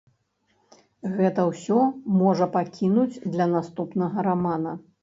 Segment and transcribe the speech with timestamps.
[1.17, 1.79] Гэта ўсё
[2.23, 4.73] можа пакінуць для наступнага рамана.